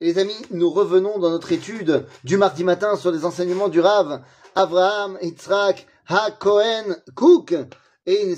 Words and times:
Les 0.00 0.18
amis, 0.18 0.36
nous 0.50 0.68
revenons 0.68 1.18
dans 1.18 1.30
notre 1.30 1.52
étude 1.52 2.04
du 2.22 2.36
mardi 2.36 2.64
matin 2.64 2.96
sur 2.96 3.10
les 3.10 3.24
enseignements 3.24 3.70
du 3.70 3.80
Rav 3.80 4.22
Avraham 4.54 5.18
Yitzhak 5.22 5.86
HaKohen 6.06 7.02
Cook. 7.14 7.54
Et 8.04 8.34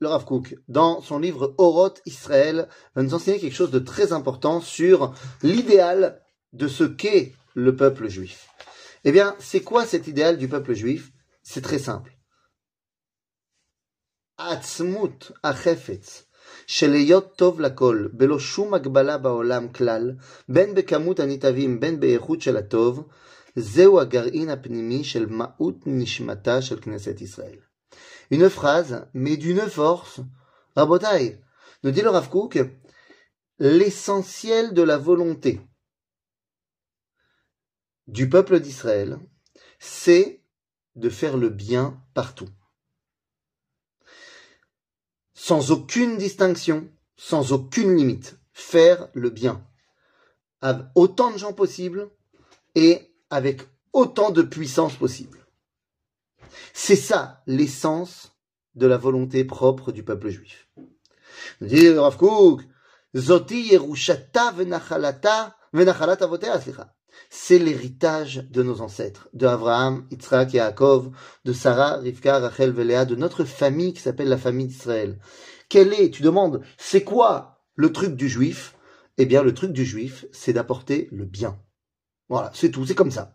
le 0.00 0.08
Rav 0.08 0.24
Cook, 0.24 0.56
dans 0.66 1.00
son 1.02 1.20
livre 1.20 1.54
Oroth 1.56 2.02
Israël, 2.04 2.68
va 2.96 3.02
nous 3.04 3.14
enseigner 3.14 3.38
quelque 3.38 3.54
chose 3.54 3.70
de 3.70 3.78
très 3.78 4.12
important 4.12 4.60
sur 4.60 5.14
l'idéal 5.42 6.20
de 6.52 6.66
ce 6.66 6.82
qu'est 6.82 7.34
le 7.54 7.76
peuple 7.76 8.08
juif. 8.08 8.48
Eh 9.04 9.12
bien, 9.12 9.36
c'est 9.38 9.62
quoi 9.62 9.86
cet 9.86 10.08
idéal 10.08 10.36
du 10.36 10.48
peuple 10.48 10.74
juif? 10.74 11.12
C'est 11.44 11.62
très 11.62 11.78
simple. 11.78 12.16
Atzmut 14.36 15.32
achefetz 15.44 16.26
של 16.71 16.91
להיות 16.91 17.35
טוב 17.35 17.61
לכל, 17.61 18.07
בלא 18.13 18.39
שום 18.39 18.73
הגבלה 18.73 19.17
בעולם 19.17 19.67
כלל, 19.67 20.11
בין 20.49 20.75
בכמות 20.75 21.19
הניטבים, 21.19 21.79
בין 21.79 21.99
באיכות 21.99 22.41
של 22.41 22.57
הטוב, 22.57 23.07
זהו 23.55 23.99
הגרעין 23.99 24.49
הפנימי 24.49 25.03
של 25.03 25.25
מהות 25.25 25.75
נשמתה 25.85 26.61
של 26.61 26.79
כנסת 26.81 27.21
ישראל. 27.21 27.59
Une 28.31 28.49
phrase, 28.49 29.07
mais 29.13 29.37
d'une 29.37 29.69
force, 29.69 30.19
rabotaille, 30.75 31.39
nous 31.83 31.91
dit 31.91 32.01
le 32.01 32.09
Rav 32.09 32.29
Kook, 32.29 32.59
l'essentiel 33.59 34.73
de 34.73 34.81
la 34.81 34.97
volonté 34.97 35.61
du 38.07 38.29
peuple 38.29 38.59
d'Israël, 38.59 39.17
c'est 39.79 40.43
de 40.95 41.09
faire 41.09 41.37
le 41.37 41.49
bien 41.49 42.01
partout 42.13 42.49
sans 45.42 45.72
aucune 45.72 46.18
distinction, 46.18 46.88
sans 47.16 47.50
aucune 47.50 47.96
limite. 47.96 48.38
Faire 48.52 49.08
le 49.12 49.28
bien. 49.28 49.66
Avec 50.60 50.86
autant 50.94 51.32
de 51.32 51.38
gens 51.38 51.52
possible 51.52 52.10
et 52.76 53.12
avec 53.28 53.62
autant 53.92 54.30
de 54.30 54.42
puissance 54.42 54.94
possible. 54.94 55.44
C'est 56.72 56.94
ça 56.94 57.42
l'essence 57.48 58.36
de 58.76 58.86
la 58.86 58.96
volonté 58.96 59.44
propre 59.44 59.90
du 59.90 60.04
peuple 60.04 60.28
juif. 60.28 60.68
C'est 67.30 67.58
l'héritage 67.58 68.46
de 68.50 68.62
nos 68.62 68.80
ancêtres, 68.80 69.28
de 69.32 69.46
Abraham, 69.46 70.06
Yitzhak, 70.10 70.52
Yaakov, 70.52 71.10
de 71.44 71.52
Sarah, 71.52 71.96
Rivka, 71.96 72.38
Rachel, 72.38 72.70
Véléa, 72.70 73.04
de 73.04 73.16
notre 73.16 73.44
famille 73.44 73.92
qui 73.92 74.00
s'appelle 74.00 74.28
la 74.28 74.38
famille 74.38 74.66
d'Israël. 74.66 75.18
Quel 75.68 75.92
est, 75.94 76.10
tu 76.10 76.22
demandes, 76.22 76.62
c'est 76.76 77.04
quoi 77.04 77.62
le 77.74 77.92
truc 77.92 78.14
du 78.14 78.28
juif? 78.28 78.74
Eh 79.18 79.26
bien, 79.26 79.42
le 79.42 79.54
truc 79.54 79.72
du 79.72 79.84
juif, 79.84 80.26
c'est 80.32 80.52
d'apporter 80.52 81.08
le 81.12 81.24
bien. 81.24 81.58
Voilà, 82.28 82.50
c'est 82.54 82.70
tout, 82.70 82.86
c'est 82.86 82.94
comme 82.94 83.10
ça. 83.10 83.34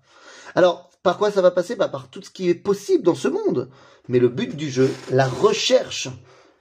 Alors, 0.56 0.90
par 1.04 1.18
quoi 1.18 1.32
ça 1.32 1.42
va 1.42 1.52
passer? 1.52 1.76
Bah, 1.76 1.88
Par 1.88 2.10
tout 2.10 2.22
ce 2.22 2.30
qui 2.30 2.50
est 2.50 2.56
possible 2.56 3.04
dans 3.04 3.16
ce 3.16 3.28
monde. 3.28 3.70
Mais 4.08 4.20
le 4.20 4.30
but 4.30 4.56
du 4.56 4.70
jeu, 4.70 4.94
la 5.12 5.28
recherche 5.28 6.10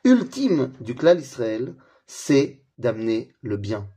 ultime 0.04 0.72
du 0.80 0.94
clan 0.94 1.14
d'Israël, 1.14 1.74
c'est 2.06 2.62
d'amener 2.78 3.32
le 3.40 3.56
bien. 3.56 3.88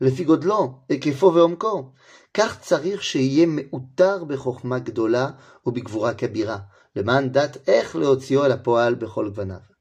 לפי 0.00 0.24
גודלו, 0.24 0.72
היקפו 0.88 1.34
ועומקו. 1.34 1.90
כך 2.34 2.60
צריך 2.60 3.02
שיהיה 3.02 3.46
מאותר 3.48 4.24
בחוכמה 4.24 4.78
גדולה 4.78 5.30
ובגבורה 5.66 6.14
כבירה, 6.14 6.58
למען 6.96 7.28
דעת 7.28 7.68
איך 7.68 7.96
להוציאו 7.96 8.44
אל 8.44 8.52
הפועל 8.52 8.94
בכל 8.94 9.28
גווניו. 9.28 9.74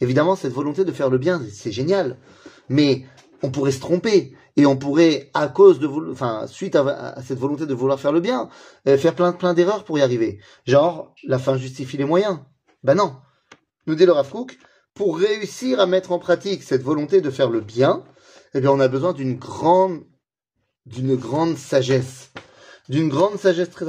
Évidemment, 0.00 0.34
cette 0.34 0.52
volonté 0.52 0.84
de 0.84 0.92
faire 0.92 1.08
le 1.08 1.18
bien, 1.18 1.40
c'est 1.52 1.70
génial. 1.70 2.18
Mais 2.68 3.04
on 3.42 3.50
pourrait 3.50 3.70
se 3.70 3.80
tromper. 3.80 4.34
Et 4.56 4.66
on 4.66 4.76
pourrait, 4.76 5.30
à 5.34 5.48
cause 5.48 5.78
de, 5.78 5.86
enfin, 5.86 6.46
suite 6.46 6.76
à, 6.76 6.82
à, 7.18 7.22
cette 7.22 7.38
volonté 7.38 7.66
de 7.66 7.74
vouloir 7.74 7.98
faire 7.98 8.12
le 8.12 8.20
bien, 8.20 8.48
euh, 8.88 8.96
faire 8.96 9.14
plein, 9.14 9.32
plein 9.32 9.54
d'erreurs 9.54 9.84
pour 9.84 9.98
y 9.98 10.02
arriver. 10.02 10.40
Genre, 10.64 11.14
la 11.24 11.38
fin 11.38 11.56
justifie 11.56 11.96
les 11.96 12.04
moyens. 12.04 12.38
Ben 12.82 12.94
non. 12.94 13.16
Nous 13.86 13.94
dit 13.94 14.06
le 14.06 14.12
Rav 14.12 14.30
pour 14.94 15.18
réussir 15.18 15.80
à 15.80 15.86
mettre 15.86 16.12
en 16.12 16.20
pratique 16.20 16.62
cette 16.62 16.82
volonté 16.82 17.20
de 17.20 17.30
faire 17.30 17.50
le 17.50 17.60
bien, 17.60 18.04
eh 18.53 18.61
bien, 18.61 18.71
on 18.71 18.79
a 18.79 18.87
besoin 18.87 19.13
d'une 19.13 19.35
grande, 19.35 20.03
d'une 20.85 21.15
grande 21.15 21.57
sagesse, 21.57 22.31
d'une 22.87 23.09
grande 23.09 23.37
sagesse 23.37 23.69
très, 23.69 23.85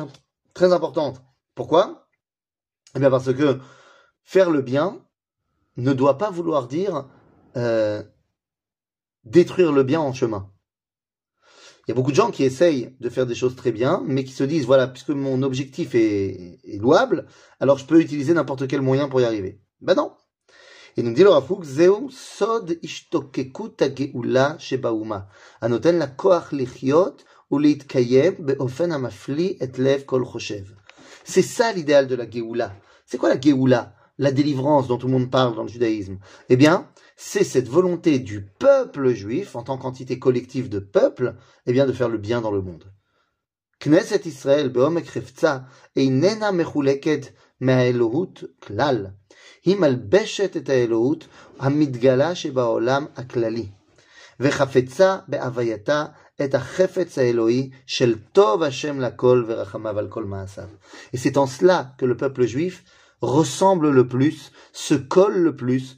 très 0.55 0.73
importante. 0.73 1.23
Pourquoi? 1.55 2.09
Eh 2.95 2.99
bien, 2.99 3.11
parce 3.11 3.33
que 3.33 3.59
faire 4.23 4.51
le 4.51 4.63
bien 4.63 5.05
ne 5.77 5.93
doit 5.93 6.19
pas 6.19 6.31
vouloir 6.31 6.69
dire 6.69 7.09
euh, 7.57 8.03
détruire 9.25 9.73
le 9.73 9.83
bien 9.83 10.01
en 10.01 10.13
chemin. 10.13 10.51
Il 11.87 11.91
y 11.91 11.93
a 11.93 11.95
beaucoup 11.95 12.11
de 12.11 12.17
gens 12.17 12.31
qui 12.31 12.45
essayent 12.45 12.97
de 13.01 13.09
faire 13.09 13.27
des 13.27 13.35
choses 13.35 13.57
très 13.57 13.73
bien, 13.73 14.03
mais 14.07 14.25
qui 14.25 14.33
se 14.33 14.45
disent, 14.45 14.67
voilà, 14.67 14.87
puisque 14.87 15.11
mon 15.11 15.43
objectif 15.43 15.95
est, 15.95 16.61
est 16.63 16.79
louable, 16.79 17.27
alors 17.59 17.79
je 17.79 17.87
peux 17.87 18.01
utiliser 18.01 18.35
n'importe 18.35 18.69
quel 18.69 18.83
moyen 18.83 19.09
pour 19.09 19.21
y 19.21 19.25
arriver. 19.25 19.61
Ben 19.81 19.95
non, 19.95 20.13
et 20.97 21.03
nous 21.03 21.13
dit 21.13 21.23
le 21.23 21.31
Rafouk, 21.31 21.65
Zeu 21.65 21.93
sod 22.11 22.79
ishtokekut 22.83 23.83
shebauma, 24.59 25.29
anoten 25.61 25.99
la 25.99 26.09
koach 26.09 26.53
lichiot 26.53 27.25
ou 27.51 27.59
leitkayem 27.59 28.37
beofen 28.41 28.93
hamafli 28.93 29.57
et 29.61 29.79
lev 29.79 30.05
kol 30.05 30.25
choshev. 30.25 30.75
C'est 31.25 31.43
ça 31.43 31.73
l'idéal 31.73 32.07
de 32.07 32.15
la 32.15 32.29
Géoula. 32.29 32.75
C'est 33.07 33.19
quoi 33.19 33.29
la 33.29 33.41
Géoula 33.41 33.95
La 34.19 34.33
délivrance 34.33 34.89
dont 34.89 34.99
tout 34.99 35.07
le 35.07 35.13
monde 35.13 35.31
parle 35.31 35.55
dans 35.55 35.63
le 35.63 35.69
judaïsme. 35.69 36.19
Eh 36.49 36.57
bien, 36.57 36.89
c'est 37.17 37.45
cette 37.45 37.69
volonté 37.69 38.19
du 38.19 38.43
peuple 38.43 39.13
juif, 39.13 39.57
en 39.57 39.63
tant 39.63 39.79
qu'entité 39.79 40.19
collective 40.19 40.69
de 40.69 40.79
peuple, 40.79 41.37
eh 41.67 41.73
bien, 41.73 41.87
de 41.87 41.93
faire 41.93 42.09
le 42.09 42.19
bien 42.19 42.41
dans 42.41 42.51
le 42.51 42.63
monde. 42.63 42.93
Knesset 43.79 44.23
Israël, 44.27 44.69
Beomek 44.69 45.09
Reftza, 45.09 45.67
Einena 45.97 46.53
Mechuleket, 46.53 47.35
מהאלוהות 47.62 48.44
כלל. 48.60 49.08
היא 49.64 49.76
מלבשת 49.76 50.58
את 50.58 50.70
האלוהות 50.70 51.28
המתגלה 51.60 52.36
שבעולם 52.36 53.06
הכללי, 53.16 53.68
וחפצה 54.40 55.18
בהווייתה 55.28 56.06
את 56.44 56.56
החפץ 56.56 57.18
האלוהי 57.18 57.70
של 57.86 58.16
טוב 58.32 58.64
השם 58.64 59.00
לכל 59.00 59.46
ורחמיו 59.48 60.00
על 60.00 60.08
כל 60.08 60.24
מעשיו. 60.24 60.68
Et 61.14 61.18
c'est 61.18 61.38
en 61.38 61.48
cela 61.48 61.94
que 61.98 62.06
le 62.06 62.18
peuple 62.18 62.46
juif 62.46 62.84
ressemble 63.22 63.90
le 63.90 64.08
plus, 64.08 64.52
se 64.74 64.94
colle 64.94 65.38
le 65.38 65.56
plus, 65.56 65.98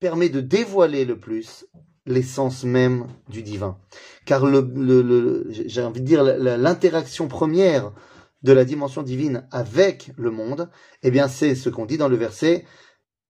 permet 0.00 0.28
de 0.28 0.40
dévoiler 0.40 1.04
le 1.04 1.18
plus 1.18 1.64
l'essence 2.06 2.62
même 2.64 3.06
du 3.28 3.42
divin. 3.42 3.78
Car 4.24 4.46
le, 4.46 4.60
le, 4.60 5.02
le 5.02 5.46
j'ai 5.50 5.82
envie 5.82 6.00
de 6.00 6.06
dire 6.06 6.22
l'interaction 6.22 7.26
première 7.28 7.92
de 8.42 8.52
la 8.52 8.64
dimension 8.64 9.02
divine 9.02 9.48
avec 9.50 10.12
le 10.16 10.30
monde, 10.30 10.70
eh 11.02 11.10
bien 11.10 11.28
c'est 11.28 11.54
ce 11.54 11.68
qu'on 11.68 11.86
dit 11.86 11.98
dans 11.98 12.08
le 12.08 12.16
verset 12.16 12.64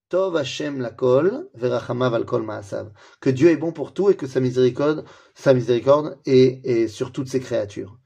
Tov 0.08 0.36
Hashem 0.36 0.80
lakol 0.80 1.48
verachamav 1.54 2.14
al 2.14 2.24
kol 2.24 2.42
ma'asav. 2.42 2.92
Que 3.20 3.30
Dieu 3.30 3.50
est 3.50 3.56
bon 3.56 3.72
pour 3.72 3.92
tout 3.92 4.10
et 4.10 4.16
que 4.16 4.26
sa 4.26 4.40
miséricorde, 4.40 5.04
sa 5.34 5.52
miséricorde 5.52 6.18
est, 6.26 6.64
est 6.64 6.88
sur 6.88 7.10
toutes 7.12 7.28
ses 7.28 7.40
créatures. 7.40 7.98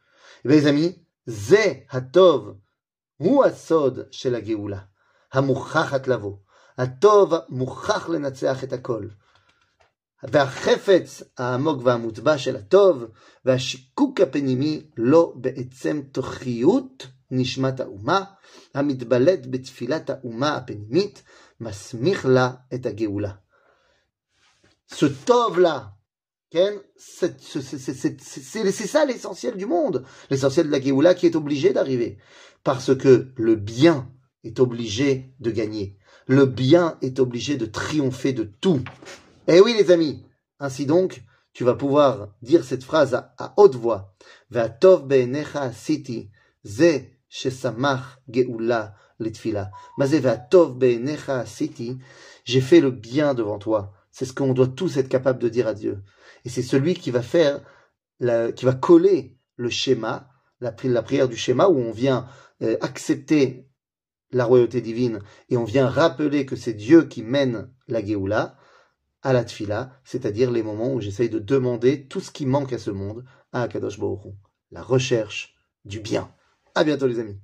Eh 0.45 0.49
bien 0.49 0.57
les 0.57 0.67
amis, 0.67 1.05
Ze 1.29 1.85
hatov 1.91 2.57
hu 3.19 3.43
asod 3.45 4.09
shel 4.11 4.35
ha-geoula, 4.35 4.89
ha-muchachat 5.31 6.07
lavo. 6.07 6.43
הטוב 6.81 7.35
מוכח 7.49 8.09
לנצח 8.09 8.65
את 8.65 8.73
הכל. 8.73 9.09
והחפץ 10.25 11.23
העמוק 11.39 11.81
והמוטבע 11.85 12.39
של 12.39 12.57
הטוב, 12.57 13.05
והשיקוק 13.45 14.21
הפנימי 14.21 14.83
לא 14.97 15.33
בעצם 15.37 16.03
תוכיות 16.13 17.07
נשמת 17.31 17.81
האומה, 17.81 18.25
המתבלט 18.75 19.41
בתפילת 19.51 20.11
האומה 20.11 20.57
הפנימית, 20.57 21.23
מסמיך 21.61 22.27
לה 22.27 22.51
את 22.75 22.87
הגאולה. 22.87 23.33
Ce 24.93 25.07
tov-là, 25.07 25.93
c'est 27.09 28.87
ça 28.87 29.05
l'essentiel 29.05 29.57
du 29.57 29.67
monde, 29.67 30.05
l'essentiel 30.31 30.67
de 30.67 30.73
la 30.73 30.81
Géoula 30.81 31.15
qui 31.15 31.27
est 31.27 31.37
obligé 31.37 31.73
d'arriver. 31.73 32.19
Parce 32.65 32.97
que 32.97 33.33
le 33.37 33.55
bien 33.55 34.11
est 34.43 34.59
obligé 34.59 35.33
de 35.39 35.51
gagner. 35.51 35.97
Le 36.27 36.45
bien 36.47 36.99
est 37.03 37.21
obligé 37.21 37.57
de 37.57 37.67
triompher 37.67 38.33
de 38.33 38.45
tout. 38.45 38.83
Eh 39.48 39.60
oui, 39.60 39.76
les 39.78 39.92
amis. 39.92 40.26
Ainsi 40.60 40.88
donc, 40.88 41.24
tu 41.54 41.64
vas 41.64 41.76
pouvoir 41.76 42.34
dire 42.42 42.64
cette 42.64 42.84
phrase 42.84 43.14
à, 43.14 43.54
haute 43.58 43.76
voix. 43.76 44.16
J'ai 52.44 52.62
fait 52.62 52.82
le 52.82 52.92
bien 52.92 53.34
devant 53.36 53.60
toi. 53.60 53.94
C'est 54.12 54.26
ce 54.26 54.34
qu'on 54.34 54.54
doit 54.54 54.68
tous 54.68 54.98
être 54.98 55.10
capable 55.10 55.40
de 55.40 55.50
dire 55.50 55.68
à 55.68 55.74
Dieu. 55.76 56.02
Et 56.44 56.50
c'est 56.50 56.64
celui 56.64 56.96
qui 56.96 57.12
va 57.12 57.22
faire, 57.22 57.62
la, 58.20 58.52
qui 58.52 58.66
va 58.66 58.74
coller 58.74 59.38
le 59.58 59.70
schéma, 59.70 60.30
la, 60.60 60.76
la 60.84 61.04
prière 61.04 61.30
du 61.30 61.38
schéma 61.38 61.68
où 61.68 61.78
on 61.78 61.92
vient 61.92 62.28
euh, 62.64 62.78
accepter 62.82 63.70
la 64.32 64.46
royauté 64.46 64.82
divine 64.82 65.20
et 65.50 65.58
on 65.58 65.66
vient 65.66 65.88
rappeler 65.88 66.48
que 66.48 66.56
c'est 66.56 66.74
Dieu 66.74 67.04
qui 67.04 67.22
mène 67.22 67.72
la 67.88 68.04
Géoula 68.04 68.58
à 69.26 69.34
la 69.34 69.44
tfila, 69.44 69.90
c'est-à-dire 70.04 70.52
les 70.52 70.62
moments 70.62 70.94
où 70.94 71.02
j'essaye 71.02 71.32
de 71.32 71.40
demander 71.40 72.08
tout 72.08 72.20
ce 72.20 72.30
qui 72.30 72.46
manque 72.46 72.74
à 72.74 72.78
ce 72.78 72.92
monde 72.92 73.26
à 73.52 73.64
Akadosh 73.64 74.00
Baruch. 74.00 74.36
La 74.70 74.84
recherche 74.84 75.56
du 75.84 76.00
bien. 76.00 76.32
À 76.76 76.84
bientôt 76.84 77.08
les 77.08 77.18
amis. 77.20 77.40